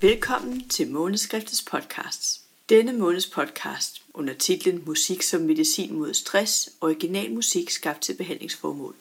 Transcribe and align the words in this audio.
Velkommen 0.00 0.68
til 0.68 0.90
Måneskriftets 0.90 1.62
podcast. 1.62 2.40
Denne 2.68 2.92
måneds 2.92 3.26
podcast 3.26 4.02
under 4.14 4.34
titlen 4.34 4.82
Musik 4.86 5.22
som 5.22 5.40
medicin 5.40 5.94
mod 5.94 6.14
stress, 6.14 6.70
original 6.80 7.32
musik 7.32 7.70
skabt 7.70 8.00
til 8.00 8.14
behandlingsformål, 8.14 8.94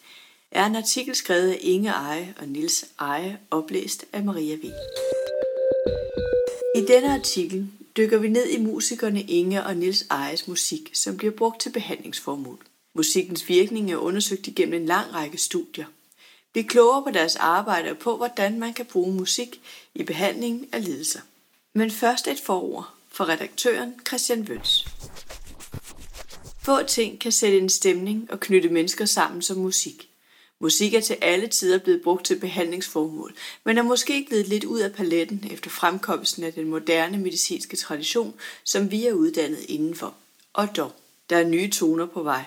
er 0.52 0.66
en 0.66 0.76
artikel 0.76 1.16
skrevet 1.16 1.52
af 1.52 1.58
Inge 1.62 1.90
Eje 1.90 2.36
og 2.40 2.48
Nils 2.48 2.86
Eje, 3.00 3.40
oplæst 3.52 4.06
af 4.14 4.24
Maria 4.24 4.56
V. 4.56 4.64
I 6.76 6.86
denne 6.88 7.14
artikel 7.14 7.68
dykker 7.98 8.18
vi 8.18 8.30
ned 8.30 8.50
i 8.50 8.62
musikerne 8.62 9.22
Inge 9.22 9.64
og 9.64 9.76
Nils 9.76 10.06
Ejes 10.12 10.48
musik, 10.48 10.90
som 10.94 11.18
bliver 11.18 11.34
brugt 11.34 11.62
til 11.62 11.70
behandlingsformål. 11.70 12.60
Musikkens 12.94 13.50
virkning 13.50 13.92
er 13.92 13.98
undersøgt 13.98 14.48
igennem 14.48 14.82
en 14.82 14.86
lang 14.86 15.14
række 15.14 15.38
studier. 15.38 15.86
Bliv 16.52 16.66
klogere 16.66 17.04
på 17.04 17.10
deres 17.12 17.36
arbejde 17.36 17.92
og 17.92 17.98
på, 17.98 18.18
hvordan 18.18 18.60
man 18.60 18.74
kan 18.74 18.86
bruge 18.86 19.14
musik 19.14 19.62
i 19.96 20.04
behandlingen 20.04 20.70
af 20.72 20.84
lidelser. 20.84 21.20
Men 21.74 21.92
først 21.92 22.28
et 22.28 22.40
forord 22.40 22.90
for 23.10 23.30
redaktøren 23.30 23.94
Christian 24.08 24.48
Vøns. 24.48 24.88
Få 26.64 26.84
ting 26.84 27.20
kan 27.20 27.32
sætte 27.32 27.58
en 27.58 27.70
stemning 27.70 28.32
og 28.32 28.40
knytte 28.40 28.70
mennesker 28.70 29.06
sammen 29.06 29.42
som 29.42 29.58
musik. 29.58 30.08
Musik 30.60 30.94
er 30.94 31.02
til 31.02 31.18
alle 31.22 31.48
tider 31.48 31.78
blevet 31.78 32.02
brugt 32.02 32.26
til 32.26 32.40
behandlingsformål, 32.40 33.36
men 33.64 33.78
er 33.78 33.84
måske 33.84 34.26
blevet 34.30 34.48
lidt 34.48 34.64
ud 34.64 34.80
af 34.80 34.94
paletten 34.94 35.48
efter 35.52 35.70
fremkomsten 35.70 36.44
af 36.44 36.54
den 36.54 36.68
moderne 36.68 37.18
medicinske 37.18 37.78
tradition, 37.78 38.34
som 38.64 38.92
vi 38.92 39.08
er 39.08 39.14
uddannet 39.14 39.66
indenfor. 39.70 40.14
Og 40.54 40.78
dog, 40.78 40.92
der 41.30 41.38
er 41.38 41.48
nye 41.48 41.70
toner 41.70 42.06
på 42.06 42.24
vej. 42.24 42.44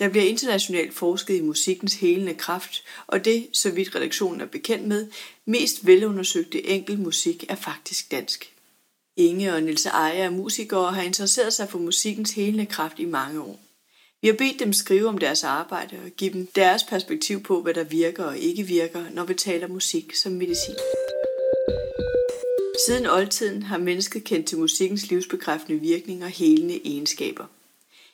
Der 0.00 0.08
bliver 0.08 0.24
internationalt 0.24 0.94
forsket 0.94 1.36
i 1.36 1.40
musikkens 1.40 1.94
helende 1.94 2.34
kraft, 2.34 2.84
og 3.06 3.24
det, 3.24 3.48
så 3.52 3.70
vidt 3.70 3.94
redaktionen 3.94 4.40
er 4.40 4.46
bekendt 4.46 4.88
med, 4.88 5.08
mest 5.46 5.86
velundersøgte 5.86 6.66
enkel 6.66 6.98
musik 6.98 7.44
er 7.48 7.54
faktisk 7.54 8.10
dansk. 8.10 8.52
Inge 9.16 9.54
og 9.54 9.62
Nils 9.62 9.86
Eje 9.86 10.18
er 10.18 10.30
musikere 10.30 10.80
og 10.86 10.94
har 10.94 11.02
interesseret 11.02 11.52
sig 11.52 11.68
for 11.68 11.78
musikkens 11.78 12.32
helende 12.32 12.66
kraft 12.66 12.98
i 12.98 13.04
mange 13.04 13.40
år. 13.40 13.60
Vi 14.22 14.28
har 14.28 14.34
bedt 14.34 14.58
dem 14.58 14.72
skrive 14.72 15.08
om 15.08 15.18
deres 15.18 15.44
arbejde 15.44 15.96
og 16.04 16.10
give 16.10 16.32
dem 16.32 16.46
deres 16.46 16.84
perspektiv 16.84 17.42
på, 17.42 17.62
hvad 17.62 17.74
der 17.74 17.84
virker 17.84 18.24
og 18.24 18.38
ikke 18.38 18.62
virker, 18.62 19.04
når 19.12 19.24
vi 19.24 19.34
taler 19.34 19.68
musik 19.68 20.14
som 20.14 20.32
medicin. 20.32 20.74
Siden 22.86 23.06
oldtiden 23.06 23.62
har 23.62 23.78
mennesket 23.78 24.24
kendt 24.24 24.46
til 24.46 24.58
musikkens 24.58 25.10
livsbekræftende 25.10 25.80
virkning 25.80 26.24
og 26.24 26.30
helende 26.30 26.80
egenskaber. 26.84 27.44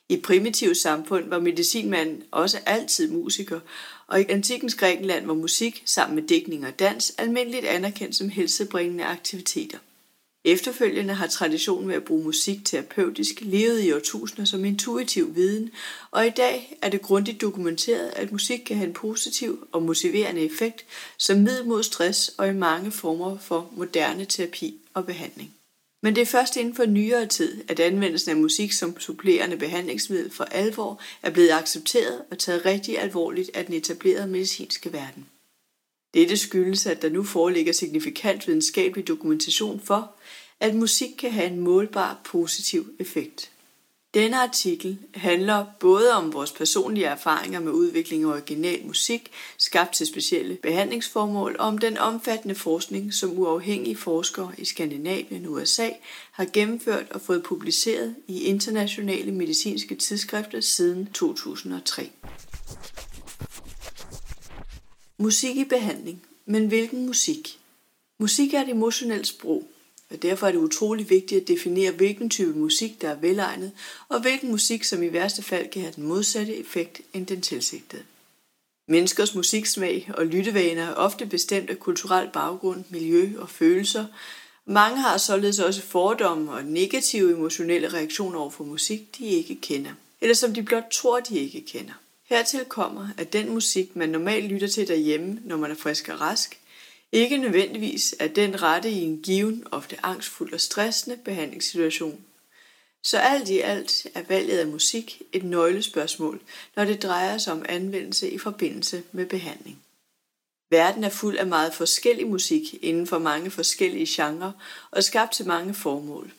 I 0.08 0.16
primitive 0.16 0.74
samfund 0.74 1.28
var 1.28 1.40
medicinmanden 1.40 2.22
også 2.30 2.58
altid 2.66 3.10
musiker, 3.10 3.60
og 4.06 4.20
i 4.20 4.24
antikens 4.28 4.74
Grækenland 4.74 5.26
var 5.26 5.34
musik 5.34 5.82
sammen 5.84 6.14
med 6.14 6.22
dækning 6.22 6.66
og 6.66 6.78
dans 6.78 7.14
almindeligt 7.18 7.64
anerkendt 7.64 8.16
som 8.16 8.28
helsebringende 8.28 9.04
aktiviteter. 9.04 9.78
Efterfølgende 10.44 11.14
har 11.14 11.26
traditionen 11.26 11.86
med 11.86 11.94
at 11.94 12.04
bruge 12.04 12.24
musik 12.24 12.64
terapeutisk 12.64 13.40
levet 13.40 13.84
i 13.84 13.92
årtusinder 13.92 14.44
som 14.44 14.64
intuitiv 14.64 15.34
viden, 15.34 15.70
og 16.10 16.26
i 16.26 16.30
dag 16.30 16.78
er 16.82 16.88
det 16.88 17.02
grundigt 17.02 17.40
dokumenteret, 17.40 18.12
at 18.16 18.32
musik 18.32 18.58
kan 18.58 18.76
have 18.76 18.88
en 18.88 18.94
positiv 18.94 19.68
og 19.72 19.82
motiverende 19.82 20.40
effekt 20.40 20.84
som 21.18 21.38
middel 21.38 21.66
mod 21.66 21.82
stress 21.82 22.28
og 22.38 22.48
i 22.48 22.52
mange 22.52 22.90
former 22.90 23.38
for 23.38 23.70
moderne 23.76 24.24
terapi 24.24 24.74
og 24.94 25.06
behandling. 25.06 25.55
Men 26.02 26.14
det 26.14 26.22
er 26.22 26.26
først 26.26 26.56
inden 26.56 26.74
for 26.74 26.86
nyere 26.86 27.26
tid, 27.26 27.64
at 27.68 27.80
anvendelsen 27.80 28.30
af 28.30 28.36
musik 28.36 28.72
som 28.72 29.00
supplerende 29.00 29.56
behandlingsmiddel 29.56 30.30
for 30.30 30.44
alvor 30.44 31.02
er 31.22 31.30
blevet 31.30 31.50
accepteret 31.50 32.22
og 32.30 32.38
taget 32.38 32.64
rigtig 32.64 32.98
alvorligt 32.98 33.50
af 33.54 33.66
den 33.66 33.74
etablerede 33.74 34.26
medicinske 34.26 34.92
verden. 34.92 35.26
Dette 36.14 36.36
skyldes, 36.36 36.86
at 36.86 37.02
der 37.02 37.08
nu 37.08 37.22
foreligger 37.22 37.72
signifikant 37.72 38.46
videnskabelig 38.46 39.08
dokumentation 39.08 39.80
for, 39.80 40.14
at 40.60 40.74
musik 40.74 41.10
kan 41.18 41.30
have 41.30 41.46
en 41.46 41.60
målbar 41.60 42.20
positiv 42.24 42.90
effekt. 42.98 43.50
Denne 44.16 44.42
artikel 44.42 44.98
handler 45.14 45.64
både 45.80 46.12
om 46.12 46.32
vores 46.32 46.52
personlige 46.52 47.06
erfaringer 47.06 47.60
med 47.60 47.72
udvikling 47.72 48.24
af 48.24 48.28
original 48.28 48.86
musik, 48.86 49.30
skabt 49.58 49.94
til 49.94 50.06
specielle 50.06 50.54
behandlingsformål, 50.62 51.56
og 51.58 51.66
om 51.66 51.78
den 51.78 51.98
omfattende 51.98 52.54
forskning, 52.54 53.14
som 53.14 53.38
uafhængige 53.38 53.96
forskere 53.96 54.52
i 54.58 54.64
Skandinavien 54.64 55.46
og 55.46 55.52
USA 55.52 55.88
har 56.32 56.46
gennemført 56.52 57.10
og 57.10 57.20
fået 57.20 57.42
publiceret 57.42 58.14
i 58.26 58.42
internationale 58.42 59.32
medicinske 59.32 59.94
tidsskrifter 59.94 60.60
siden 60.60 61.06
2003. 61.06 62.10
Musik 65.18 65.56
i 65.56 65.64
behandling. 65.64 66.22
Men 66.46 66.66
hvilken 66.66 67.06
musik? 67.06 67.58
Musik 68.18 68.54
er 68.54 68.62
et 68.62 68.68
emotionelt 68.68 69.26
sprog, 69.26 69.68
og 70.10 70.22
derfor 70.22 70.46
er 70.46 70.52
det 70.52 70.58
utrolig 70.58 71.10
vigtigt 71.10 71.40
at 71.40 71.48
definere, 71.48 71.92
hvilken 71.92 72.30
type 72.30 72.58
musik, 72.58 73.02
der 73.02 73.08
er 73.08 73.14
velegnet, 73.14 73.72
og 74.08 74.20
hvilken 74.20 74.50
musik, 74.50 74.84
som 74.84 75.02
i 75.02 75.12
værste 75.12 75.42
fald 75.42 75.70
kan 75.70 75.82
have 75.82 75.92
den 75.96 76.06
modsatte 76.06 76.56
effekt 76.56 77.00
end 77.12 77.26
den 77.26 77.40
tilsigtede. 77.40 78.02
Menneskers 78.88 79.34
musiksmag 79.34 80.10
og 80.14 80.26
lyttevaner 80.26 80.86
er 80.86 80.94
ofte 80.94 81.26
bestemt 81.26 81.70
af 81.70 81.78
kulturel 81.78 82.28
baggrund, 82.32 82.84
miljø 82.90 83.32
og 83.38 83.50
følelser. 83.50 84.06
Mange 84.66 84.98
har 84.98 85.18
således 85.18 85.58
også 85.58 85.82
fordomme 85.82 86.52
og 86.52 86.64
negative 86.64 87.32
emotionelle 87.32 87.88
reaktioner 87.88 88.38
over 88.38 88.50
for 88.50 88.64
musik, 88.64 89.18
de 89.18 89.26
ikke 89.26 89.54
kender, 89.60 89.92
eller 90.20 90.34
som 90.34 90.54
de 90.54 90.62
blot 90.62 90.90
tror, 90.92 91.20
de 91.20 91.38
ikke 91.38 91.60
kender. 91.60 91.92
Hertil 92.24 92.64
kommer, 92.64 93.08
at 93.16 93.32
den 93.32 93.50
musik, 93.50 93.96
man 93.96 94.08
normalt 94.08 94.44
lytter 94.44 94.68
til 94.68 94.88
derhjemme, 94.88 95.38
når 95.44 95.56
man 95.56 95.70
er 95.70 95.74
frisk 95.74 96.08
og 96.08 96.20
rask, 96.20 96.58
ikke 97.16 97.36
nødvendigvis 97.36 98.14
er 98.18 98.28
den 98.28 98.62
rette 98.62 98.90
i 98.90 99.02
en 99.02 99.22
given, 99.22 99.64
ofte 99.70 99.96
angstfuld 100.02 100.52
og 100.52 100.60
stressende 100.60 101.16
behandlingssituation. 101.16 102.24
Så 103.02 103.18
alt 103.18 103.48
i 103.48 103.60
alt 103.60 104.06
er 104.14 104.22
valget 104.22 104.58
af 104.58 104.66
musik 104.66 105.22
et 105.32 105.44
nøglespørgsmål, 105.44 106.40
når 106.76 106.84
det 106.84 107.02
drejer 107.02 107.38
sig 107.38 107.52
om 107.52 107.64
anvendelse 107.68 108.30
i 108.30 108.38
forbindelse 108.38 109.02
med 109.12 109.26
behandling. 109.26 109.82
Verden 110.70 111.04
er 111.04 111.08
fuld 111.08 111.38
af 111.38 111.46
meget 111.46 111.74
forskellig 111.74 112.26
musik 112.26 112.74
inden 112.82 113.06
for 113.06 113.18
mange 113.18 113.50
forskellige 113.50 114.06
genrer 114.08 114.52
og 114.90 115.04
skabt 115.04 115.32
til 115.32 115.46
mange 115.46 115.74
formål. 115.74 116.32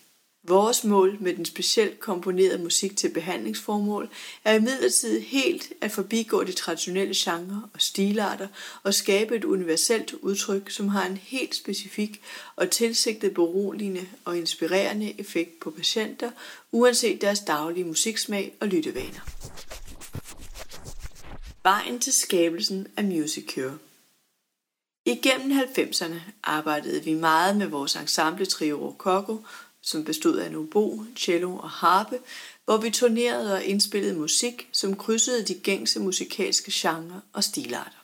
Vores 0.47 0.83
mål 0.83 1.17
med 1.19 1.35
den 1.35 1.45
specielt 1.45 1.99
komponerede 1.99 2.63
musik 2.63 2.97
til 2.97 3.09
behandlingsformål 3.09 4.09
er 4.43 4.53
imidlertid 4.53 5.21
helt 5.21 5.73
at 5.81 5.91
forbigå 5.91 6.43
de 6.43 6.51
traditionelle 6.51 7.13
genrer 7.17 7.69
og 7.73 7.81
stilarter 7.81 8.47
og 8.83 8.93
skabe 8.93 9.35
et 9.35 9.43
universelt 9.43 10.13
udtryk, 10.13 10.71
som 10.71 10.87
har 10.87 11.05
en 11.05 11.17
helt 11.17 11.55
specifik 11.55 12.21
og 12.55 12.69
tilsigtet 12.69 13.33
beroligende 13.33 14.07
og 14.25 14.37
inspirerende 14.37 15.19
effekt 15.19 15.59
på 15.59 15.71
patienter, 15.71 16.31
uanset 16.71 17.21
deres 17.21 17.39
daglige 17.39 17.85
musiksmag 17.85 18.55
og 18.59 18.67
lyttevaner. 18.67 19.27
Vejen 21.63 21.99
til 21.99 22.13
skabelsen 22.13 22.87
af 22.97 23.03
Music 23.03 23.53
Cure 23.53 23.77
Igennem 25.05 25.59
90'erne 25.59 26.19
arbejdede 26.43 27.03
vi 27.03 27.13
meget 27.13 27.57
med 27.57 27.67
vores 27.67 27.95
ensemble 27.95 28.45
Trio 28.45 28.77
Rococo 28.77 29.41
som 29.81 30.03
bestod 30.03 30.37
af 30.37 30.47
en 30.47 30.55
obo, 30.55 31.03
cello 31.17 31.55
og 31.55 31.69
harpe, 31.69 32.19
hvor 32.65 32.77
vi 32.77 32.89
turnerede 32.89 33.53
og 33.53 33.63
indspillede 33.63 34.13
musik, 34.13 34.69
som 34.71 34.95
krydsede 34.95 35.45
de 35.45 35.53
gængse 35.53 35.99
musikalske 35.99 36.71
genrer 36.73 37.19
og 37.33 37.43
stilarter. 37.43 38.03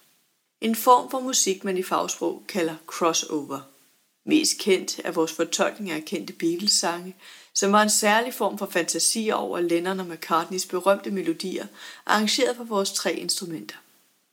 En 0.62 0.76
form 0.76 1.12
for 1.12 1.20
musik, 1.20 1.64
man 1.64 1.78
i 1.78 1.84
fagsprog 1.84 2.44
kalder 2.48 2.76
crossover. 2.88 3.60
Mest 4.26 4.58
kendt 4.60 5.02
er 5.04 5.12
vores 5.12 5.32
fortolkning 5.32 5.92
af 5.92 6.06
kendte 6.06 6.34
Beatles-sange, 6.34 7.16
som 7.54 7.72
var 7.72 7.82
en 7.82 7.90
særlig 7.90 8.34
form 8.34 8.58
for 8.58 8.66
fantasi 8.66 9.30
over 9.34 9.60
Lennon 9.60 10.00
og 10.00 10.08
McCartneys 10.08 10.66
berømte 10.66 11.12
melodier, 11.12 11.68
arrangeret 12.06 12.56
for 12.56 12.64
vores 12.64 12.92
tre 12.92 13.14
instrumenter. 13.14 13.76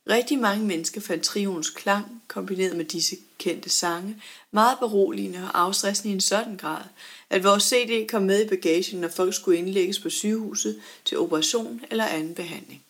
Rigtig 0.09 0.39
mange 0.39 0.65
mennesker 0.65 1.01
fandt 1.01 1.23
trioens 1.23 1.69
klang, 1.69 2.23
kombineret 2.27 2.75
med 2.75 2.85
disse 2.85 3.15
kendte 3.37 3.69
sange, 3.69 4.21
meget 4.51 4.79
beroligende 4.79 5.39
og 5.43 5.61
afstressende 5.61 6.09
i 6.09 6.13
en 6.13 6.21
sådan 6.21 6.57
grad, 6.57 6.83
at 7.29 7.43
vores 7.43 7.63
CD 7.63 8.07
kom 8.07 8.23
med 8.23 8.45
i 8.45 8.47
bagagen, 8.47 9.01
når 9.01 9.07
folk 9.07 9.33
skulle 9.33 9.57
indlægges 9.57 9.99
på 9.99 10.09
sygehuset 10.09 10.81
til 11.05 11.19
operation 11.19 11.81
eller 11.91 12.05
anden 12.05 12.35
behandling. 12.35 12.83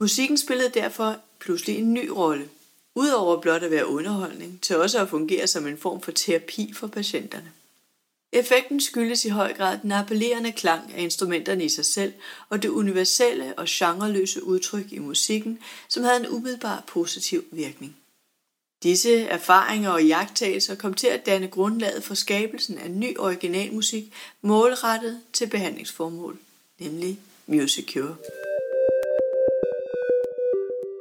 Musikken 0.00 0.38
spillede 0.38 0.70
derfor 0.74 1.16
pludselig 1.38 1.78
en 1.78 1.94
ny 1.94 2.08
rolle, 2.08 2.48
udover 2.94 3.40
blot 3.40 3.62
at 3.62 3.70
være 3.70 3.86
underholdning, 3.86 4.60
til 4.60 4.76
også 4.76 5.00
at 5.00 5.08
fungere 5.08 5.46
som 5.46 5.66
en 5.66 5.78
form 5.78 6.00
for 6.00 6.12
terapi 6.12 6.72
for 6.72 6.86
patienterne. 6.86 7.52
Effekten 8.32 8.80
skyldes 8.80 9.24
i 9.24 9.28
høj 9.28 9.52
grad 9.52 9.78
den 9.82 9.92
appellerende 9.92 10.52
klang 10.52 10.92
af 10.94 11.02
instrumenterne 11.02 11.64
i 11.64 11.68
sig 11.68 11.84
selv 11.84 12.12
og 12.48 12.62
det 12.62 12.68
universelle 12.68 13.54
og 13.58 13.64
genreløse 13.68 14.44
udtryk 14.44 14.92
i 14.92 14.98
musikken, 14.98 15.58
som 15.88 16.04
havde 16.04 16.20
en 16.20 16.28
umiddelbar 16.28 16.84
positiv 16.86 17.44
virkning. 17.50 17.96
Disse 18.82 19.22
erfaringer 19.22 19.90
og 19.90 20.06
jagttagelser 20.06 20.74
kom 20.74 20.94
til 20.94 21.06
at 21.06 21.26
danne 21.26 21.48
grundlaget 21.48 22.04
for 22.04 22.14
skabelsen 22.14 22.78
af 22.78 22.90
ny 22.90 23.18
originalmusik 23.18 24.12
målrettet 24.42 25.20
til 25.32 25.46
behandlingsformål, 25.46 26.38
nemlig 26.78 27.18
Music 27.46 27.92
Cure. 27.92 28.16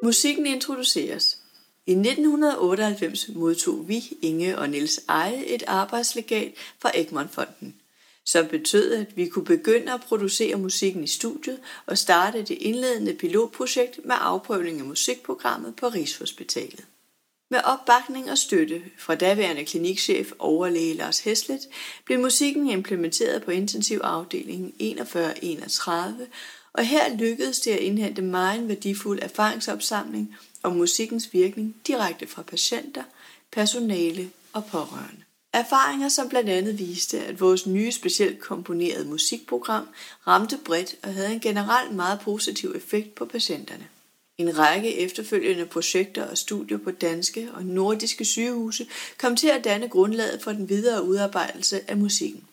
Musikken 0.04 0.46
introduceres. 0.46 1.41
I 1.88 1.92
1998 1.92 3.30
modtog 3.36 3.88
vi, 3.88 4.18
Inge 4.22 4.58
og 4.58 4.70
Niels 4.70 5.00
Eje, 5.10 5.46
et 5.46 5.64
arbejdslegat 5.68 6.54
fra 6.80 6.92
Egmont-fonden, 6.94 7.76
som 8.26 8.48
betød, 8.48 8.94
at 8.94 9.18
vi 9.18 9.28
kunne 9.28 9.46
begynde 9.46 9.92
at 9.92 10.02
producere 10.02 10.56
musikken 10.56 11.04
i 11.04 11.08
studiet 11.08 11.60
og 11.86 11.98
starte 11.98 12.42
det 12.42 12.58
indledende 12.60 13.14
pilotprojekt 13.14 14.00
med 14.06 14.16
afprøvning 14.20 14.80
af 14.80 14.86
musikprogrammet 14.86 15.76
på 15.76 15.88
Rigshospitalet. 15.88 16.86
Med 17.52 17.60
opbakning 17.64 18.32
og 18.32 18.38
støtte 18.38 18.82
fra 18.98 19.16
daværende 19.16 19.66
klinikchef 19.66 20.32
overlæge 20.40 20.94
Lars 20.94 21.20
Heslet 21.20 21.62
blev 22.06 22.20
musikken 22.20 22.70
implementeret 22.70 23.44
på 23.44 23.52
intensivafdelingen 23.52 24.74
4131, 24.80 26.28
og 26.74 26.86
her 26.86 27.16
lykkedes 27.16 27.60
det 27.60 27.72
at 27.72 27.80
indhente 27.80 28.22
meget 28.22 28.68
værdifuld 28.68 29.20
erfaringsopsamling 29.22 30.36
om 30.64 30.76
musikkens 30.76 31.34
virkning 31.34 31.76
direkte 31.88 32.28
fra 32.28 32.42
patienter, 32.42 33.04
personale 33.52 34.30
og 34.54 34.66
pårørende. 34.66 35.22
Erfaringer, 35.54 36.10
som 36.10 36.30
blandt 36.30 36.50
andet 36.50 36.80
viste, 36.80 37.20
at 37.20 37.40
vores 37.40 37.68
nye 37.68 37.92
specielt 37.92 38.40
komponerede 38.40 39.06
musikprogram 39.06 39.88
ramte 40.28 40.60
bredt 40.66 40.96
og 41.04 41.14
havde 41.14 41.34
en 41.34 41.40
generelt 41.40 41.96
meget 41.96 42.20
positiv 42.20 42.74
effekt 42.76 43.16
på 43.16 43.26
patienterne. 43.26 43.88
En 44.38 44.58
række 44.58 44.98
efterfølgende 44.98 45.66
projekter 45.66 46.28
og 46.28 46.38
studier 46.38 46.78
på 46.78 46.92
danske 46.92 47.50
og 47.54 47.66
nordiske 47.66 48.26
sygehuse 48.26 48.88
kom 49.18 49.36
til 49.36 49.48
at 49.48 49.64
danne 49.64 49.88
grundlaget 49.90 50.42
for 50.42 50.52
den 50.52 50.70
videre 50.70 51.06
udarbejdelse 51.06 51.82
af 51.88 51.98
musikken. 51.98 52.44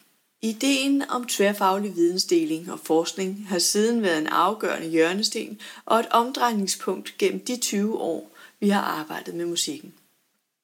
Ideen 0.42 1.02
om 1.08 1.24
tværfaglig 1.24 1.96
vidensdeling 1.96 2.72
og 2.72 2.80
forskning 2.80 3.46
har 3.48 3.58
siden 3.58 4.02
været 4.02 4.18
en 4.18 4.26
afgørende 4.26 4.88
hjørnesten 4.88 5.60
og 5.84 6.00
et 6.00 6.06
omdrejningspunkt 6.10 7.14
gennem 7.18 7.44
de 7.44 7.56
20 7.56 7.98
år, 7.98 8.36
vi 8.60 8.68
har 8.68 8.80
arbejdet 8.80 9.34
med 9.34 9.46
musikken. 9.46 9.94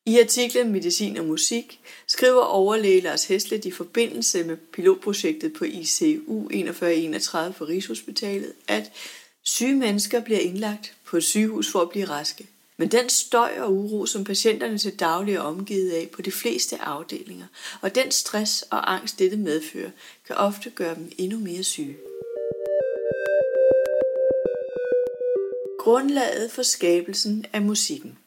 I 0.06 0.21
artiklen 0.21 0.73
Medicin 0.73 1.17
og 1.17 1.25
Musik 1.25 1.81
skriver 2.06 2.43
overlæge 2.43 3.00
Lars 3.00 3.25
Heslet 3.25 3.65
i 3.65 3.71
forbindelse 3.71 4.44
med 4.44 4.56
pilotprojektet 4.56 5.53
på 5.53 5.65
ICU 5.65 6.49
4131 6.50 7.55
for 7.55 7.69
Rigshospitalet, 7.69 8.53
at 8.69 8.93
syge 9.43 9.75
mennesker 9.75 10.21
bliver 10.21 10.41
indlagt 10.41 10.97
på 11.05 11.17
et 11.17 11.25
sygehus 11.25 11.73
for 11.73 11.81
at 11.81 11.91
blive 11.91 12.05
raske. 12.05 12.47
Men 12.76 12.88
den 12.88 13.09
støj 13.09 13.53
og 13.59 13.73
uro, 13.73 14.06
som 14.06 14.25
patienterne 14.25 14.79
til 14.79 14.99
daglig 14.99 15.35
er 15.35 15.41
omgivet 15.41 15.91
af 15.91 16.09
på 16.12 16.23
de 16.23 16.32
fleste 16.32 16.81
afdelinger, 16.81 17.47
og 17.81 17.94
den 17.94 18.11
stress 18.11 18.62
og 18.62 18.93
angst, 18.93 19.19
dette 19.19 19.37
medfører, 19.37 19.91
kan 20.26 20.37
ofte 20.37 20.71
gøre 20.71 20.94
dem 20.94 21.12
endnu 21.19 21.38
mere 21.38 21.62
syge. 21.62 21.97
Grundlaget 25.79 26.50
for 26.50 26.62
skabelsen 26.62 27.44
af 27.53 27.62
musikken 27.62 28.19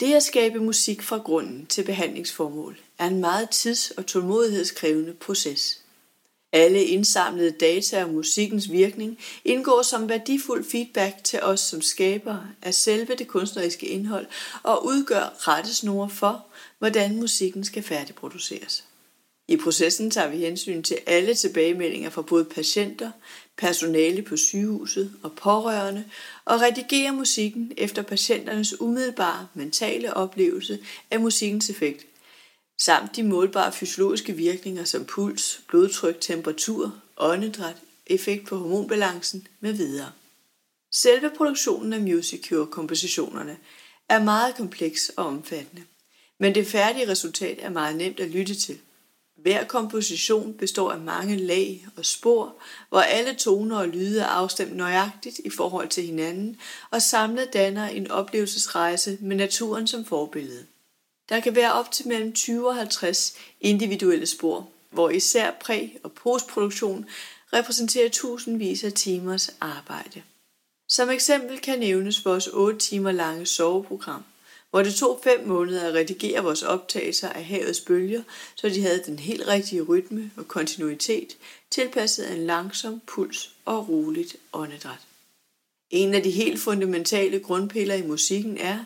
Det 0.00 0.14
at 0.14 0.22
skabe 0.22 0.58
musik 0.58 1.02
fra 1.02 1.18
grunden 1.18 1.66
til 1.66 1.84
behandlingsformål 1.84 2.78
er 2.98 3.06
en 3.06 3.20
meget 3.20 3.50
tids- 3.50 3.90
og 3.90 4.06
tålmodighedskrævende 4.06 5.14
proces. 5.14 5.85
Alle 6.52 6.84
indsamlede 6.84 7.50
data 7.50 8.04
om 8.04 8.10
musikkens 8.10 8.70
virkning 8.70 9.18
indgår 9.44 9.82
som 9.82 10.08
værdifuld 10.08 10.64
feedback 10.64 11.24
til 11.24 11.42
os 11.42 11.60
som 11.60 11.82
skabere 11.82 12.48
af 12.62 12.74
selve 12.74 13.14
det 13.14 13.28
kunstneriske 13.28 13.86
indhold 13.86 14.26
og 14.62 14.86
udgør 14.86 15.34
rettesnore 15.48 16.10
for, 16.10 16.46
hvordan 16.78 17.16
musikken 17.16 17.64
skal 17.64 17.82
færdigproduceres. 17.82 18.84
I 19.48 19.56
processen 19.56 20.10
tager 20.10 20.28
vi 20.28 20.36
hensyn 20.36 20.82
til 20.82 20.98
alle 21.06 21.34
tilbagemeldinger 21.34 22.10
fra 22.10 22.22
både 22.22 22.44
patienter, 22.44 23.10
personale 23.56 24.22
på 24.22 24.36
sygehuset 24.36 25.12
og 25.22 25.32
pårørende 25.32 26.04
og 26.44 26.60
redigerer 26.60 27.12
musikken 27.12 27.72
efter 27.76 28.02
patienternes 28.02 28.80
umiddelbare 28.80 29.46
mentale 29.54 30.14
oplevelse 30.14 30.78
af 31.10 31.20
musikkens 31.20 31.70
effekt– 31.70 32.06
samt 32.78 33.16
de 33.16 33.22
målbare 33.22 33.72
fysiologiske 33.72 34.32
virkninger 34.32 34.84
som 34.84 35.04
puls, 35.04 35.60
blodtryk, 35.68 36.20
temperatur, 36.20 37.00
åndedræt, 37.16 37.76
effekt 38.06 38.46
på 38.46 38.56
hormonbalancen 38.56 39.48
med 39.60 39.72
videre. 39.72 40.12
Selve 40.92 41.30
produktionen 41.36 41.92
af 41.92 42.00
Musicure-kompositionerne 42.00 43.56
er 44.08 44.22
meget 44.22 44.54
kompleks 44.56 45.08
og 45.16 45.26
omfattende, 45.26 45.82
men 46.38 46.54
det 46.54 46.66
færdige 46.66 47.08
resultat 47.08 47.58
er 47.60 47.70
meget 47.70 47.96
nemt 47.96 48.20
at 48.20 48.28
lytte 48.28 48.54
til. 48.54 48.78
Hver 49.36 49.64
komposition 49.64 50.54
består 50.54 50.92
af 50.92 51.00
mange 51.00 51.36
lag 51.36 51.86
og 51.96 52.04
spor, 52.04 52.54
hvor 52.88 53.00
alle 53.00 53.34
toner 53.34 53.78
og 53.78 53.88
lyde 53.88 54.20
er 54.20 54.26
afstemt 54.26 54.76
nøjagtigt 54.76 55.38
i 55.44 55.50
forhold 55.50 55.88
til 55.88 56.04
hinanden 56.04 56.60
og 56.90 57.02
samlet 57.02 57.52
danner 57.52 57.88
en 57.88 58.10
oplevelsesrejse 58.10 59.18
med 59.20 59.36
naturen 59.36 59.86
som 59.86 60.04
forbillede. 60.04 60.66
Der 61.28 61.40
kan 61.40 61.56
være 61.56 61.72
op 61.72 61.92
til 61.92 62.08
mellem 62.08 62.32
20 62.32 62.68
og 62.68 62.76
50 62.76 63.36
individuelle 63.60 64.26
spor, 64.26 64.68
hvor 64.90 65.10
især 65.10 65.50
præ- 65.64 65.98
og 66.02 66.12
postproduktion 66.12 67.06
repræsenterer 67.52 68.08
tusindvis 68.08 68.84
af 68.84 68.92
timers 68.92 69.50
arbejde. 69.60 70.22
Som 70.88 71.10
eksempel 71.10 71.58
kan 71.58 71.78
nævnes 71.78 72.24
vores 72.24 72.46
8 72.46 72.78
timer 72.78 73.12
lange 73.12 73.46
soveprogram, 73.46 74.24
hvor 74.70 74.82
det 74.82 74.94
tog 74.94 75.20
5 75.24 75.46
måneder 75.46 75.88
at 75.88 75.94
redigere 75.94 76.42
vores 76.42 76.62
optagelser 76.62 77.28
af 77.28 77.44
havets 77.44 77.80
bølger, 77.80 78.22
så 78.54 78.68
de 78.68 78.82
havde 78.82 79.02
den 79.06 79.18
helt 79.18 79.46
rigtige 79.46 79.82
rytme 79.82 80.30
og 80.36 80.48
kontinuitet, 80.48 81.36
tilpasset 81.70 82.24
af 82.24 82.34
en 82.34 82.46
langsom 82.46 83.00
puls 83.06 83.50
og 83.64 83.88
roligt 83.88 84.36
åndedræt. 84.52 84.98
En 85.90 86.14
af 86.14 86.22
de 86.22 86.30
helt 86.30 86.60
fundamentale 86.60 87.38
grundpiller 87.38 87.94
i 87.94 88.06
musikken 88.06 88.58
er, 88.58 88.84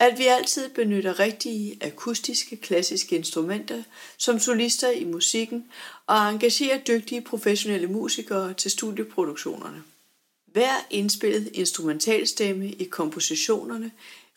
at 0.00 0.18
vi 0.18 0.26
altid 0.26 0.68
benytter 0.68 1.18
rigtige 1.18 1.78
akustiske 1.80 2.56
klassiske 2.56 3.16
instrumenter 3.16 3.82
som 4.16 4.38
solister 4.38 4.90
i 4.90 5.04
musikken 5.04 5.64
og 6.06 6.28
engagerer 6.28 6.78
dygtige 6.78 7.20
professionelle 7.20 7.86
musikere 7.86 8.54
til 8.54 8.70
studieproduktionerne. 8.70 9.82
Hver 10.52 10.86
indspillet 10.90 11.50
instrumentalstemme 11.54 12.70
i 12.70 12.84
kompositionerne 12.84 13.90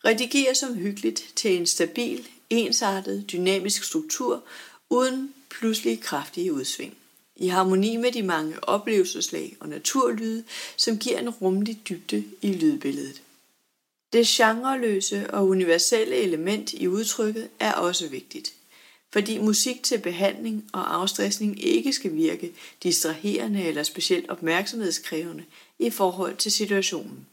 redigeres 0.04 0.58
som 0.58 0.74
hyggeligt 0.74 1.32
til 1.36 1.56
en 1.56 1.66
stabil, 1.66 2.28
ensartet, 2.50 3.24
dynamisk 3.32 3.84
struktur 3.84 4.42
uden 4.90 5.34
pludselige 5.50 5.96
kraftige 5.96 6.52
udsving. 6.52 6.96
I 7.36 7.48
harmoni 7.48 7.96
med 7.96 8.12
de 8.12 8.22
mange 8.22 8.64
oplevelseslag 8.64 9.56
og 9.60 9.68
naturlyde, 9.68 10.44
som 10.76 10.98
giver 10.98 11.18
en 11.18 11.30
rummelig 11.30 11.80
dybde 11.88 12.24
i 12.42 12.52
lydbilledet. 12.52 13.22
Det 14.12 14.26
genreløse 14.26 15.30
og 15.30 15.48
universelle 15.48 16.16
element 16.16 16.72
i 16.72 16.88
udtrykket 16.88 17.48
er 17.60 17.72
også 17.72 18.08
vigtigt, 18.08 18.54
fordi 19.12 19.38
musik 19.38 19.82
til 19.82 19.98
behandling 19.98 20.64
og 20.72 20.94
afstressning 20.94 21.64
ikke 21.64 21.92
skal 21.92 22.14
virke 22.14 22.52
distraherende 22.82 23.62
eller 23.62 23.82
specielt 23.82 24.30
opmærksomhedskrævende 24.30 25.44
i 25.78 25.90
forhold 25.90 26.36
til 26.36 26.52
situationen. 26.52 27.26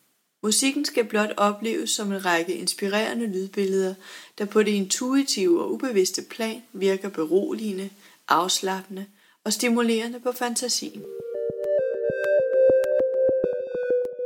Musikken 0.44 0.86
skal 0.86 1.06
blot 1.06 1.30
opleves 1.38 1.90
som 1.90 2.12
en 2.12 2.26
række 2.26 2.54
inspirerende 2.54 3.28
lydbilleder, 3.28 3.94
der 4.38 4.46
på 4.46 4.64
det 4.64 4.72
intuitive 4.72 5.62
og 5.62 5.74
ubevidste 5.74 6.22
plan 6.22 6.62
virker 6.74 7.10
beroligende, 7.10 7.90
afslappende 8.28 9.06
og 9.44 9.54
stimulerende 9.54 10.20
på 10.20 10.32
fantasien. 10.32 11.04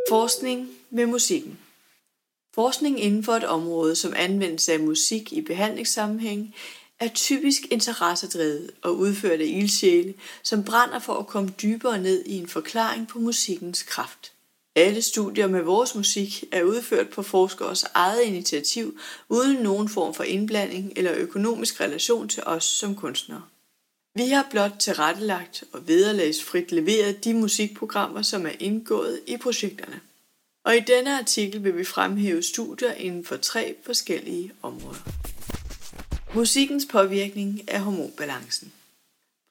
Forskning 0.09 0.69
med 0.89 1.05
musikken 1.05 1.59
Forskning 2.55 3.03
inden 3.03 3.23
for 3.23 3.33
et 3.33 3.43
område 3.43 3.95
som 3.95 4.13
anvendelse 4.15 4.73
af 4.73 4.79
musik 4.79 5.33
i 5.33 5.41
behandlingssammenhæng 5.41 6.55
er 6.99 7.07
typisk 7.07 7.61
interessedrevet 7.71 8.71
og 8.81 8.97
udført 8.97 9.41
af 9.41 9.45
ildsjæle, 9.45 10.13
som 10.43 10.63
brænder 10.63 10.99
for 10.99 11.13
at 11.13 11.27
komme 11.27 11.49
dybere 11.61 12.01
ned 12.01 12.25
i 12.25 12.37
en 12.37 12.47
forklaring 12.47 13.07
på 13.07 13.19
musikkens 13.19 13.83
kraft. 13.83 14.31
Alle 14.75 15.01
studier 15.01 15.47
med 15.47 15.61
vores 15.61 15.95
musik 15.95 16.43
er 16.51 16.63
udført 16.63 17.09
på 17.09 17.23
forskeres 17.23 17.85
eget 17.93 18.23
initiativ, 18.23 18.99
uden 19.29 19.57
nogen 19.57 19.89
form 19.89 20.13
for 20.13 20.23
indblanding 20.23 20.93
eller 20.95 21.13
økonomisk 21.15 21.81
relation 21.81 22.29
til 22.29 22.43
os 22.45 22.63
som 22.63 22.95
kunstnere. 22.95 23.43
Vi 24.15 24.27
har 24.27 24.47
blot 24.51 24.71
tilrettelagt 24.79 25.63
og 25.71 25.87
vederlagsfrit 25.87 26.71
leveret 26.71 27.23
de 27.23 27.33
musikprogrammer, 27.33 28.21
som 28.21 28.45
er 28.45 28.51
indgået 28.59 29.19
i 29.27 29.37
projekterne. 29.37 29.99
Og 30.63 30.77
i 30.77 30.79
denne 30.79 31.19
artikel 31.19 31.63
vil 31.63 31.77
vi 31.77 31.83
fremhæve 31.83 32.43
studier 32.43 32.93
inden 32.93 33.25
for 33.25 33.37
tre 33.37 33.75
forskellige 33.85 34.51
områder. 34.61 35.09
Musikkens 36.35 36.85
påvirkning 36.91 37.61
af 37.67 37.79
hormonbalancen. 37.79 38.71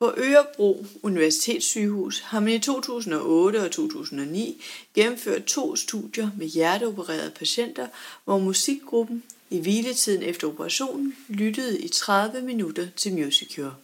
På 0.00 0.14
Ørebro 0.16 0.86
Universitetssygehus 1.02 2.20
har 2.20 2.40
man 2.40 2.52
i 2.52 2.58
2008 2.58 3.62
og 3.62 3.70
2009 3.70 4.62
gennemført 4.94 5.44
to 5.44 5.76
studier 5.76 6.30
med 6.38 6.46
hjerteopererede 6.46 7.30
patienter, 7.30 7.88
hvor 8.24 8.38
musikgruppen 8.38 9.22
i 9.50 9.60
hviletiden 9.60 10.22
efter 10.22 10.48
operationen 10.48 11.16
lyttede 11.28 11.80
i 11.80 11.88
30 11.88 12.42
minutter 12.42 12.88
til 12.96 13.12
Musicure. 13.12 13.74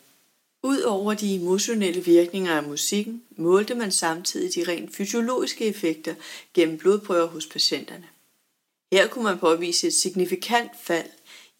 Udover 0.62 1.14
de 1.14 1.34
emotionelle 1.34 2.04
virkninger 2.04 2.56
af 2.56 2.62
musikken, 2.62 3.22
målte 3.36 3.74
man 3.74 3.92
samtidig 3.92 4.54
de 4.54 4.72
rent 4.72 4.96
fysiologiske 4.96 5.64
effekter 5.64 6.14
gennem 6.54 6.78
blodprøver 6.78 7.26
hos 7.26 7.46
patienterne. 7.46 8.04
Her 8.92 9.08
kunne 9.08 9.24
man 9.24 9.38
påvise 9.38 9.86
et 9.86 9.94
signifikant 9.94 10.70
fald 10.82 11.10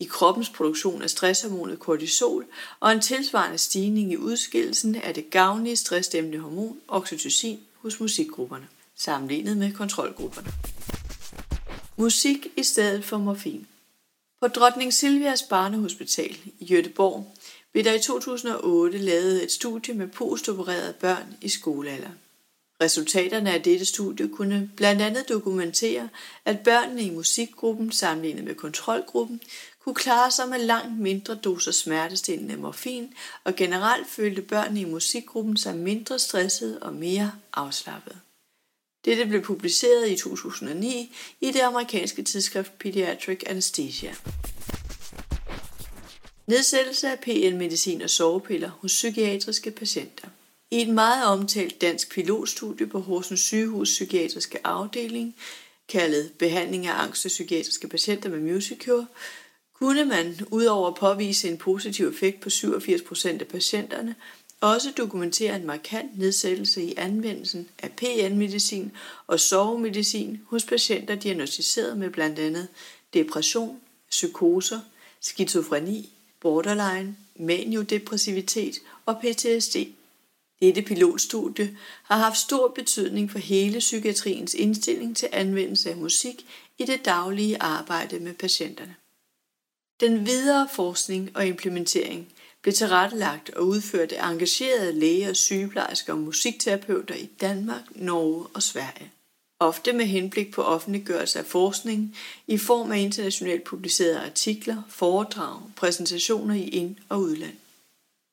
i 0.01 0.05
kroppens 0.05 0.49
produktion 0.49 1.03
af 1.03 1.11
stresshormonet 1.11 1.79
kortisol 1.79 2.47
og 2.81 2.93
en 2.93 3.01
tilsvarende 3.01 3.59
stigning 3.59 4.13
i 4.13 4.17
udskillelsen 4.17 4.95
af 4.95 5.15
det 5.15 5.31
gavnlige 5.31 5.77
stressdæmpende 5.77 6.39
hormon 6.39 6.81
oxytocin 6.89 7.61
hos 7.75 8.01
musikgrupperne, 8.01 8.69
sammenlignet 8.97 9.57
med 9.57 9.73
kontrolgrupperne. 9.73 10.53
Musik 11.97 12.47
i 12.57 12.63
stedet 12.63 13.05
for 13.05 13.19
morfin. 13.19 13.67
På 14.41 14.49
Drottning 14.49 14.95
Silvias 14.95 15.43
Barnehospital 15.43 16.37
i 16.59 16.75
Göteborg 16.75 17.25
blev 17.73 17.85
der 17.85 17.93
i 17.93 18.01
2008 18.01 18.99
lavet 18.99 19.43
et 19.43 19.53
studie 19.53 19.95
med 19.95 20.09
postopererede 20.09 20.93
børn 21.01 21.35
i 21.41 21.49
skolealder. 21.49 22.11
Resultaterne 22.83 23.53
af 23.53 23.63
dette 23.63 23.85
studie 23.85 24.29
kunne 24.29 24.71
blandt 24.77 25.03
andet 25.03 25.29
dokumentere, 25.29 26.09
at 26.45 26.61
børnene 26.61 27.03
i 27.03 27.11
musikgruppen 27.11 27.93
sammenlignet 27.93 28.45
med 28.45 28.55
kontrolgruppen 28.55 29.41
kunne 29.85 29.95
klare 29.95 30.31
sig 30.31 30.49
med 30.49 30.59
langt 30.59 31.01
mindre 31.01 31.35
doser 31.35 31.73
smertestillende 31.73 32.57
morfin, 32.57 33.15
og 33.45 33.57
generelt 33.57 34.09
følte 34.09 34.43
børnene 34.43 34.81
i 34.81 34.85
musikgruppen 34.85 35.57
sig 35.57 35.77
mindre 35.77 36.19
stressede 36.19 36.79
og 36.83 36.95
mere 36.95 37.33
afslappet. 37.53 38.17
Dette 39.05 39.27
blev 39.27 39.43
publiceret 39.43 40.09
i 40.09 40.17
2009 40.17 41.17
i 41.41 41.53
det 41.53 41.61
amerikanske 41.61 42.23
tidsskrift 42.23 42.79
Pediatric 42.79 43.43
Anesthesia. 43.47 44.15
Nedsættelse 46.49 47.09
af 47.09 47.19
PN-medicin 47.21 48.03
og 48.03 48.11
sovepiller 48.11 48.69
hos 48.69 48.93
psykiatriske 48.93 49.71
patienter. 49.71 50.29
I 50.71 50.83
et 50.83 50.89
meget 50.89 51.27
omtalt 51.27 51.81
dansk 51.81 52.11
pilotstudie 52.11 52.87
på 52.87 53.01
Horsens 53.01 53.41
sygehus 53.41 53.89
psykiatriske 53.89 54.67
afdeling, 54.67 55.37
kaldet 55.89 56.33
Behandling 56.39 56.87
af 56.87 57.03
angst 57.03 57.25
og 57.25 57.29
psykiatriske 57.29 57.89
patienter 57.89 58.29
med 58.29 58.41
Musicure, 58.41 59.07
kunne 59.75 60.05
man 60.05 60.41
udover 60.51 60.89
at 60.89 60.95
påvise 60.95 61.49
en 61.49 61.59
positiv 61.59 62.09
effekt 62.09 62.41
på 62.41 62.49
87% 62.49 63.29
af 63.29 63.47
patienterne, 63.49 64.15
også 64.61 64.93
dokumentere 64.97 65.57
en 65.57 65.67
markant 65.67 66.19
nedsættelse 66.19 66.83
i 66.83 66.95
anvendelsen 66.97 67.69
af 67.79 67.91
PN-medicin 67.91 68.93
og 69.27 69.41
sovemedicin 69.41 70.41
hos 70.47 70.65
patienter 70.65 71.15
diagnostiseret 71.15 71.99
med 71.99 72.11
blandt 72.11 72.39
andet 72.39 72.69
depression, 73.15 73.81
psykoser, 74.11 74.81
skizofreni, 75.21 76.15
borderline, 76.41 77.17
maniodepressivitet 77.37 78.75
og 79.07 79.21
PTSD. 79.23 79.77
Dette 80.63 80.83
pilotstudie 80.83 81.79
har 82.03 82.17
haft 82.17 82.39
stor 82.39 82.69
betydning 82.69 83.31
for 83.31 83.39
hele 83.39 83.79
psykiatriens 83.79 84.55
indstilling 84.55 85.17
til 85.17 85.29
anvendelse 85.33 85.91
af 85.91 85.97
musik 85.97 86.47
i 86.79 86.85
det 86.85 87.05
daglige 87.05 87.63
arbejde 87.63 88.19
med 88.19 88.35
patienterne. 88.35 88.95
Den 90.01 90.27
videre 90.27 90.69
forskning 90.73 91.37
og 91.37 91.47
implementering 91.47 92.33
blev 92.63 92.75
tilrettelagt 92.75 93.51
og 93.51 93.67
udført 93.67 94.13
af 94.13 94.31
engagerede 94.31 94.93
læger, 94.93 95.33
sygeplejersker 95.33 96.13
og 96.13 96.19
musikterapeuter 96.19 97.15
i 97.15 97.27
Danmark, 97.41 97.83
Norge 97.91 98.47
og 98.55 98.63
Sverige. 98.63 99.13
Ofte 99.61 99.93
med 99.93 100.07
henblik 100.07 100.53
på 100.53 100.63
offentliggørelse 100.63 101.39
af 101.39 101.45
forskning 101.45 102.17
i 102.47 102.59
form 102.59 102.93
af 102.93 102.99
internationalt 102.99 103.65
publicerede 103.65 104.21
artikler, 104.21 104.83
foredrag, 104.89 105.61
præsentationer 105.77 106.55
i 106.55 106.69
ind- 106.69 106.97
og 107.09 107.21
udland. 107.21 107.55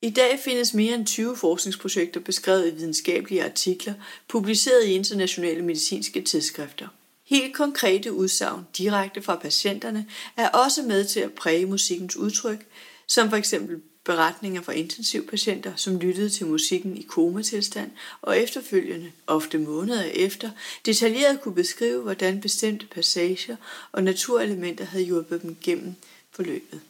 I 0.02 0.10
dag 0.10 0.38
findes 0.44 0.74
mere 0.74 0.94
end 0.94 1.06
20 1.06 1.36
forskningsprojekter 1.36 2.20
beskrevet 2.20 2.68
i 2.68 2.74
videnskabelige 2.74 3.44
artikler, 3.44 3.94
publiceret 4.28 4.86
i 4.86 4.92
internationale 4.92 5.62
medicinske 5.62 6.22
tidsskrifter. 6.22 6.88
Helt 7.24 7.54
konkrete 7.54 8.12
udsagn 8.12 8.66
direkte 8.78 9.22
fra 9.22 9.36
patienterne 9.36 10.06
er 10.36 10.48
også 10.48 10.82
med 10.82 11.04
til 11.04 11.20
at 11.20 11.32
præge 11.32 11.66
musikkens 11.66 12.16
udtryk, 12.16 12.66
som 13.06 13.30
for 13.30 13.36
eksempel 13.36 13.80
beretninger 14.06 14.62
fra 14.62 14.72
intensivpatienter, 14.72 15.72
som 15.76 15.98
lyttede 15.98 16.30
til 16.30 16.46
musikken 16.46 16.96
i 16.96 17.02
komatilstand 17.02 17.90
og 18.22 18.38
efterfølgende, 18.38 19.12
ofte 19.26 19.58
måneder 19.58 20.02
efter, 20.02 20.50
detaljeret 20.86 21.40
kunne 21.40 21.54
beskrive, 21.54 22.02
hvordan 22.02 22.40
bestemte 22.40 22.86
passager 22.86 23.56
og 23.92 24.04
naturelementer 24.04 24.84
havde 24.84 25.04
hjulpet 25.04 25.42
dem 25.42 25.56
gennem 25.62 25.94
forløbet. 26.30 26.80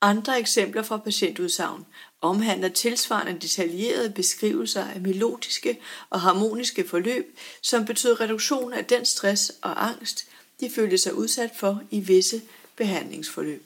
Andre 0.00 0.38
eksempler 0.40 0.82
fra 0.82 0.96
patientudsagn 0.96 1.86
omhandler 2.20 2.68
tilsvarende 2.68 3.40
detaljerede 3.40 4.10
beskrivelser 4.10 4.84
af 4.84 5.00
melodiske 5.00 5.80
og 6.10 6.20
harmoniske 6.20 6.88
forløb, 6.88 7.38
som 7.62 7.84
betød 7.84 8.20
reduktion 8.20 8.72
af 8.72 8.84
den 8.84 9.04
stress 9.04 9.52
og 9.62 9.86
angst, 9.86 10.26
de 10.60 10.70
følte 10.70 10.98
sig 10.98 11.14
udsat 11.14 11.50
for 11.56 11.82
i 11.90 12.00
visse 12.00 12.42
behandlingsforløb. 12.76 13.62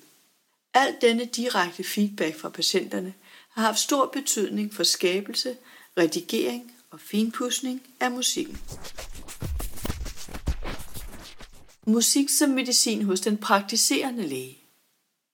Al 0.75 0.97
denne 1.01 1.25
direkte 1.25 1.85
feedback 1.85 2.39
fra 2.39 2.49
patienterne 2.49 3.15
har 3.51 3.63
haft 3.63 3.79
stor 3.79 4.07
betydning 4.07 4.75
for 4.75 4.83
skabelse, 4.83 5.57
redigering 5.99 6.73
og 6.91 7.01
finpudsning 7.01 7.83
af 8.01 8.11
musikken. 8.11 8.59
Musik 11.87 12.29
som 12.29 12.51
medicin 12.51 13.03
hos 13.03 13.21
den 13.21 13.37
praktiserende 13.37 14.27
læge. 14.27 14.59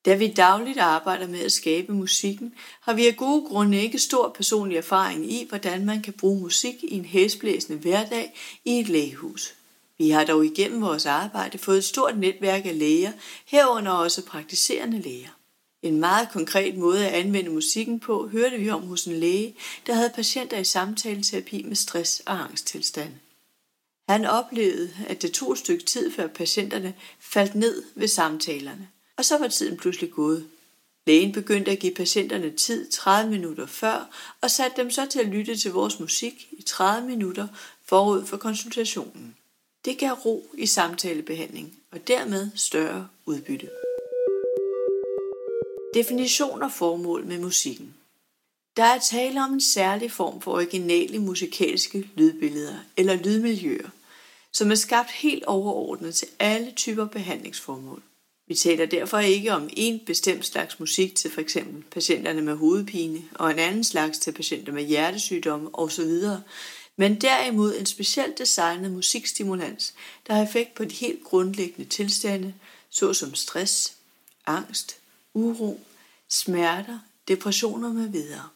Da 0.05 0.15
vi 0.15 0.27
dagligt 0.27 0.79
arbejder 0.79 1.27
med 1.27 1.41
at 1.41 1.53
skabe 1.53 1.93
musikken, 1.93 2.55
har 2.81 2.93
vi 2.93 3.07
af 3.07 3.17
gode 3.17 3.49
grunde 3.49 3.83
ikke 3.83 3.99
stor 3.99 4.33
personlig 4.37 4.77
erfaring 4.77 5.33
i, 5.33 5.47
hvordan 5.49 5.85
man 5.87 6.03
kan 6.03 6.13
bruge 6.13 6.41
musik 6.41 6.75
i 6.83 6.95
en 6.95 7.05
hæsblæsende 7.05 7.79
hverdag 7.79 8.39
i 8.65 8.81
et 8.81 8.89
lægehus. 8.89 9.58
Vi 9.99 10.11
har 10.11 10.25
dog 10.25 10.45
igennem 10.45 10.81
vores 10.81 11.07
arbejde 11.07 11.59
fået 11.59 11.79
et 11.79 11.85
stort 11.85 12.19
netværk 12.19 12.67
af 12.67 12.79
læger, 12.79 13.13
herunder 13.47 13.93
også 13.93 14.25
praktiserende 14.25 15.01
læger. 15.01 15.29
En 15.83 16.01
meget 16.01 16.29
konkret 16.33 16.77
måde 16.77 17.07
at 17.07 17.13
anvende 17.13 17.51
musikken 17.51 18.01
på 18.01 18.29
hørte 18.29 18.59
vi 18.59 18.71
om 18.71 18.83
hos 18.83 19.05
en 19.05 19.17
læge, 19.17 19.55
der 19.87 19.95
havde 19.95 20.11
patienter 20.15 20.59
i 20.59 20.65
samtaleterapi 20.65 21.63
med 21.63 21.77
stress 21.77 22.23
og 22.27 22.43
angsttilstand. 22.43 23.13
Han 24.09 24.25
oplevede, 24.25 24.91
at 25.07 25.23
det 25.23 25.33
tog 25.33 25.53
et 25.53 25.59
stykke 25.59 25.85
tid, 25.85 26.13
før 26.13 26.27
patienterne 26.27 26.95
faldt 27.21 27.55
ned 27.55 27.83
ved 27.95 28.09
samtalerne, 28.09 28.89
og 29.17 29.25
så 29.25 29.39
var 29.39 29.49
tiden 29.49 29.77
pludselig 29.77 30.11
gået. 30.11 30.47
Lægen 31.07 31.33
begyndte 31.33 31.71
at 31.71 31.79
give 31.79 31.95
patienterne 31.95 32.51
tid 32.51 32.91
30 32.91 33.31
minutter 33.31 33.67
før, 33.67 34.11
og 34.41 34.51
satte 34.51 34.83
dem 34.83 34.91
så 34.91 35.07
til 35.07 35.19
at 35.21 35.27
lytte 35.27 35.57
til 35.57 35.73
vores 35.73 36.01
musik 36.01 36.49
i 36.53 36.63
30 36.63 37.09
minutter 37.09 37.49
forud 37.87 38.27
for 38.27 38.37
konsultationen. 38.37 39.38
Det 39.89 39.99
gav 39.99 40.13
ro 40.13 40.47
i 40.55 40.67
samtalebehandling 40.67 41.75
og 41.91 42.09
dermed 42.09 42.51
større 42.55 43.09
udbytte. 43.27 43.69
Definition 45.95 46.63
og 46.63 46.73
formål 46.73 47.27
med 47.27 47.39
musikken. 47.39 47.95
Der 48.77 48.85
er 48.85 48.99
tale 48.99 49.45
om 49.45 49.53
en 49.53 49.61
særlig 49.61 50.13
form 50.13 50.41
for 50.41 50.53
originale 50.53 51.19
musikalske 51.19 52.11
lydbilleder 52.15 52.75
eller 52.97 53.15
lydmiljøer, 53.15 53.89
som 54.53 54.71
er 54.71 54.75
skabt 54.75 55.11
helt 55.11 55.45
overordnet 55.45 56.15
til 56.15 56.29
alle 56.39 56.73
typer 56.77 57.07
behandlingsformål. 57.07 58.03
Vi 58.49 58.55
taler 58.55 58.87
derfor 58.87 59.19
ikke 59.19 59.53
om 59.53 59.69
en 59.73 60.01
bestemt 60.07 60.47
slags 60.47 60.81
musik 60.81 61.15
til 61.15 61.31
f.eks. 61.31 61.57
patienterne 61.91 62.43
med 62.43 62.55
hovedpine 62.55 63.23
og 63.35 63.51
en 63.51 63.59
anden 63.59 63.85
slags 63.85 64.19
til 64.19 64.33
patienter 64.33 64.73
med 64.73 64.83
hjertesygdomme 64.83 65.71
osv., 65.73 66.11
men 67.01 67.21
derimod 67.21 67.77
en 67.77 67.87
specielt 67.87 68.39
designet 68.39 68.91
musikstimulans, 68.91 69.95
der 70.27 70.35
har 70.35 70.43
effekt 70.43 70.75
på 70.75 70.85
de 70.85 70.95
helt 70.95 71.25
grundlæggende 71.25 71.91
tilstande, 71.91 72.55
såsom 72.91 73.35
stress, 73.35 73.93
angst, 74.47 74.97
uro, 75.35 75.81
smerter, 76.29 76.99
depressioner 77.29 77.93
med 77.93 78.09
videre. 78.09 78.49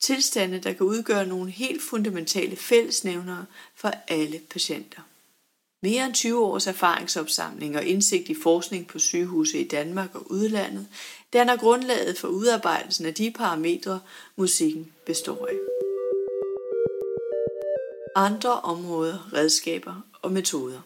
Tilstande, 0.00 0.58
der 0.58 0.72
kan 0.72 0.86
udgøre 0.86 1.26
nogle 1.26 1.50
helt 1.50 1.82
fundamentale 1.82 2.56
fællesnævnere 2.56 3.46
for 3.74 3.92
alle 4.08 4.38
patienter. 4.50 5.00
Mere 5.82 6.06
end 6.06 6.14
20 6.14 6.44
års 6.44 6.66
erfaringsopsamling 6.66 7.76
og 7.76 7.84
indsigt 7.84 8.28
i 8.28 8.34
forskning 8.42 8.86
på 8.86 8.98
sygehuse 8.98 9.58
i 9.58 9.68
Danmark 9.68 10.14
og 10.14 10.30
udlandet 10.30 10.86
danner 11.32 11.56
grundlaget 11.56 12.18
for 12.18 12.28
udarbejdelsen 12.28 13.06
af 13.06 13.14
de 13.14 13.30
parametre, 13.30 14.00
musikken 14.36 14.92
består 15.06 15.46
af. 15.46 15.87
Andre 18.18 18.60
områder, 18.60 19.32
redskaber 19.32 19.94
og 20.22 20.32
metoder. 20.32 20.80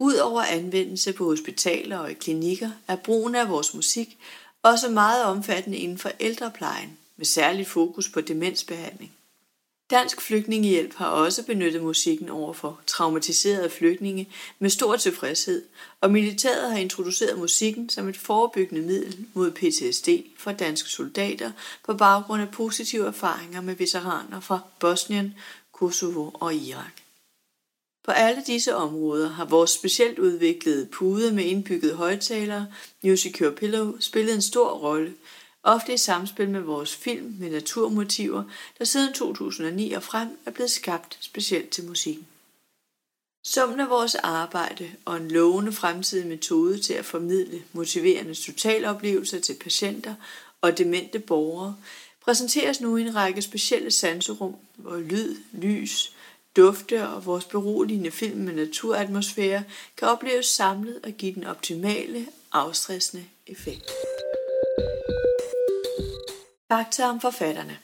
Udover 0.00 0.42
anvendelse 0.42 1.12
på 1.12 1.24
hospitaler 1.24 1.98
og 1.98 2.10
i 2.10 2.14
klinikker 2.14 2.70
er 2.88 2.96
brugen 2.96 3.34
af 3.34 3.48
vores 3.48 3.74
musik 3.74 4.18
også 4.62 4.88
meget 4.88 5.24
omfattende 5.24 5.78
inden 5.78 5.98
for 5.98 6.10
ældreplejen, 6.20 6.98
med 7.16 7.26
særlig 7.26 7.66
fokus 7.66 8.08
på 8.08 8.20
demensbehandling. 8.20 9.12
Dansk 9.90 10.20
Flygtningehjælp 10.20 10.94
har 10.94 11.06
også 11.06 11.42
benyttet 11.46 11.82
musikken 11.82 12.28
over 12.28 12.52
for 12.52 12.80
traumatiserede 12.86 13.70
flygtninge 13.70 14.28
med 14.58 14.70
stor 14.70 14.96
tilfredshed, 14.96 15.62
og 16.00 16.10
militæret 16.10 16.70
har 16.70 16.78
introduceret 16.78 17.38
musikken 17.38 17.88
som 17.88 18.08
et 18.08 18.16
forebyggende 18.16 18.82
middel 18.82 19.26
mod 19.34 19.50
PTSD 19.50 20.08
for 20.38 20.52
danske 20.52 20.88
soldater 20.88 21.52
på 21.84 21.94
baggrund 21.94 22.42
af 22.42 22.50
positive 22.50 23.06
erfaringer 23.06 23.60
med 23.60 23.74
veteraner 23.74 24.40
fra 24.40 24.60
Bosnien, 24.78 25.34
Kosovo 25.78 26.30
og 26.34 26.54
Irak. 26.54 26.92
På 28.04 28.10
alle 28.10 28.42
disse 28.46 28.74
områder 28.74 29.28
har 29.28 29.44
vores 29.44 29.70
specielt 29.70 30.18
udviklede 30.18 30.86
pude 30.86 31.32
med 31.32 31.44
indbygget 31.44 31.96
højtalere, 31.96 32.66
Music 33.02 33.42
Pillow, 33.56 34.00
spillet 34.00 34.34
en 34.34 34.42
stor 34.42 34.70
rolle, 34.70 35.14
ofte 35.62 35.94
i 35.94 35.96
samspil 35.96 36.50
med 36.50 36.60
vores 36.60 36.96
film 36.96 37.36
med 37.38 37.50
naturmotiver, 37.50 38.44
der 38.78 38.84
siden 38.84 39.14
2009 39.14 39.92
og 39.92 40.02
frem 40.02 40.28
er 40.46 40.50
blevet 40.50 40.70
skabt 40.70 41.18
specielt 41.20 41.70
til 41.70 41.84
musikken. 41.84 42.26
Summen 43.44 43.80
af 43.80 43.90
vores 43.90 44.14
arbejde 44.14 44.90
og 45.04 45.16
en 45.16 45.30
lovende 45.30 45.72
fremtidig 45.72 46.26
metode 46.26 46.78
til 46.78 46.94
at 46.94 47.04
formidle 47.04 47.62
motiverende 47.72 48.34
totaloplevelser 48.34 49.40
til 49.40 49.56
patienter 49.60 50.14
og 50.60 50.78
demente 50.78 51.18
borgere 51.18 51.76
præsenteres 52.28 52.80
nu 52.80 52.96
i 52.96 53.00
en 53.00 53.14
række 53.14 53.42
specielle 53.42 53.90
sanserum, 53.90 54.56
hvor 54.76 54.96
lyd, 54.96 55.36
lys, 55.52 56.12
dufte 56.56 57.08
og 57.08 57.26
vores 57.26 57.44
beroligende 57.44 58.10
film 58.10 58.40
med 58.40 58.54
naturatmosfære 58.54 59.64
kan 59.96 60.08
opleves 60.08 60.46
samlet 60.46 61.00
og 61.04 61.12
give 61.12 61.34
den 61.34 61.44
optimale, 61.44 62.26
afstressende 62.52 63.24
effekt. 63.46 63.90
Fakta 66.68 67.04
om 67.04 67.20
forfatterne 67.20 67.78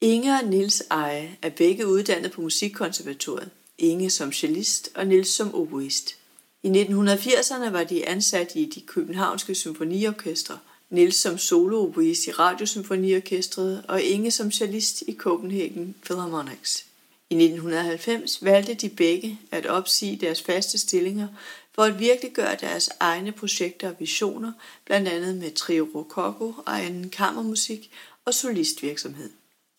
Inge 0.00 0.32
og 0.32 0.44
Nils 0.44 0.82
Eje 0.90 1.36
er 1.42 1.50
begge 1.50 1.86
uddannet 1.86 2.32
på 2.32 2.40
Musikkonservatoriet. 2.40 3.50
Inge 3.78 4.10
som 4.10 4.32
cellist 4.32 4.90
og 4.94 5.06
Nils 5.06 5.28
som 5.28 5.54
oboist. 5.54 6.16
I 6.62 6.68
1980'erne 6.68 7.70
var 7.70 7.84
de 7.84 8.08
ansat 8.08 8.52
i 8.54 8.64
de 8.64 8.80
københavnske 8.80 9.54
symfoniorkestre, 9.54 10.58
Nils 10.90 11.16
som 11.16 11.38
solooboist 11.38 12.26
i 12.26 12.30
Radiosymfoniorkestret 12.30 13.84
og 13.88 14.02
Inge 14.02 14.30
som 14.30 14.52
cellist 14.52 15.02
i 15.06 15.14
Copenhagen 15.14 15.94
Philharmonics. 16.04 16.84
I 17.30 17.34
1990 17.34 18.44
valgte 18.44 18.74
de 18.74 18.88
begge 18.88 19.40
at 19.50 19.66
opsige 19.66 20.16
deres 20.16 20.42
faste 20.42 20.78
stillinger 20.78 21.28
for 21.74 21.82
at 21.82 21.98
virkeliggøre 21.98 22.56
deres 22.60 22.90
egne 23.00 23.32
projekter 23.32 23.88
og 23.88 23.94
visioner, 23.98 24.52
blandt 24.84 25.08
andet 25.08 25.36
med 25.36 25.50
Trio 25.50 25.88
Rococo 25.94 26.54
og 26.66 26.84
anden 26.84 27.10
kammermusik 27.10 27.90
og 28.24 28.34
solistvirksomhed. 28.34 29.30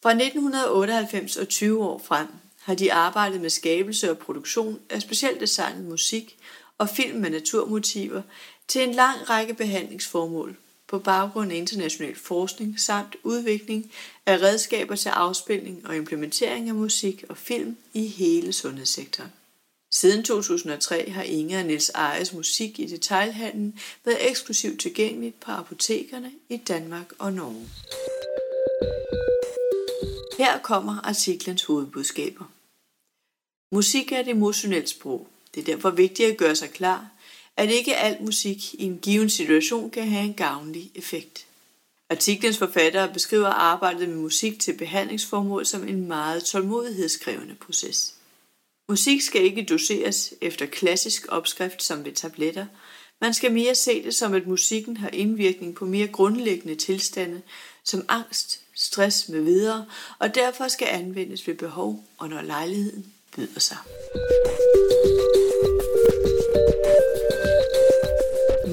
Fra 0.03 0.11
1998 0.11 1.37
og 1.37 1.47
20 1.47 1.83
år 1.83 2.01
frem 2.05 2.27
har 2.61 2.75
de 2.75 2.93
arbejdet 2.93 3.41
med 3.41 3.49
skabelse 3.49 4.11
og 4.11 4.17
produktion 4.17 4.79
af 4.89 5.01
specielt 5.01 5.39
designet 5.39 5.85
musik 5.85 6.37
og 6.77 6.89
film 6.89 7.19
med 7.19 7.29
naturmotiver 7.29 8.21
til 8.67 8.83
en 8.83 8.93
lang 8.93 9.29
række 9.29 9.53
behandlingsformål 9.53 10.57
på 10.89 10.99
baggrund 10.99 11.51
af 11.51 11.55
international 11.55 12.15
forskning 12.15 12.79
samt 12.79 13.15
udvikling 13.23 13.91
af 14.25 14.41
redskaber 14.41 14.95
til 14.95 15.09
afspilning 15.09 15.87
og 15.87 15.95
implementering 15.95 16.69
af 16.69 16.75
musik 16.75 17.23
og 17.29 17.37
film 17.37 17.77
i 17.93 18.07
hele 18.07 18.53
sundhedssektoren. 18.53 19.31
Siden 19.91 20.23
2003 20.23 21.09
har 21.09 21.23
Inge 21.23 21.57
og 21.57 21.65
Niels 21.65 21.89
Ejes 21.89 22.33
musik 22.33 22.79
i 22.79 22.85
detailhandlen 22.85 23.79
været 24.05 24.29
eksklusivt 24.29 24.79
tilgængeligt 24.79 25.39
på 25.39 25.51
apotekerne 25.51 26.31
i 26.49 26.57
Danmark 26.57 27.13
og 27.19 27.33
Norge. 27.33 27.69
Her 30.37 30.59
kommer 30.59 30.99
artiklens 31.03 31.63
hovedbudskaber. 31.63 32.45
Musik 33.71 34.11
er 34.11 34.19
et 34.19 34.27
emotionelt 34.27 34.89
sprog. 34.89 35.27
Det 35.55 35.61
er 35.61 35.65
derfor 35.65 35.89
vigtigt 35.89 36.31
at 36.31 36.37
gøre 36.37 36.55
sig 36.55 36.69
klar, 36.69 37.09
at 37.57 37.69
ikke 37.71 37.95
al 37.95 38.17
musik 38.19 38.73
i 38.73 38.83
en 38.83 38.99
given 38.99 39.29
situation 39.29 39.89
kan 39.89 40.07
have 40.07 40.25
en 40.25 40.33
gavnlig 40.33 40.91
effekt. 40.95 41.45
Artiklens 42.09 42.57
forfattere 42.57 43.13
beskriver 43.13 43.47
arbejdet 43.47 44.09
med 44.09 44.17
musik 44.17 44.59
til 44.59 44.77
behandlingsformål 44.77 45.65
som 45.65 45.87
en 45.87 46.07
meget 46.07 46.43
tålmodighedskrævende 46.43 47.55
proces. 47.55 48.15
Musik 48.89 49.21
skal 49.21 49.41
ikke 49.43 49.65
doseres 49.65 50.33
efter 50.41 50.65
klassisk 50.65 51.25
opskrift 51.29 51.83
som 51.83 52.05
ved 52.05 52.11
tabletter. 52.11 52.65
Man 53.21 53.33
skal 53.33 53.51
mere 53.51 53.75
se 53.75 54.03
det 54.03 54.15
som, 54.15 54.33
at 54.33 54.47
musikken 54.47 54.97
har 54.97 55.09
indvirkning 55.13 55.75
på 55.75 55.85
mere 55.85 56.07
grundlæggende 56.07 56.75
tilstande, 56.75 57.41
som 57.83 58.05
angst, 58.09 58.59
stress 58.75 59.29
med 59.29 59.41
videre, 59.41 59.85
og 60.19 60.35
derfor 60.35 60.67
skal 60.67 60.87
anvendes 60.87 61.47
ved 61.47 61.55
behov 61.55 62.03
og 62.17 62.29
når 62.29 62.41
lejligheden 62.41 63.13
byder 63.35 63.59
sig. 63.59 63.77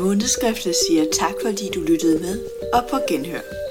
Månedskriftet 0.07 0.75
siger 0.77 1.05
tak, 1.13 1.35
fordi 1.43 1.71
du 1.75 1.81
lyttede 1.81 2.19
med, 2.19 2.41
og 2.73 2.83
på 2.91 2.99
genhør. 3.09 3.66